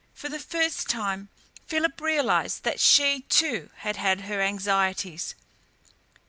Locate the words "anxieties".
4.41-5.35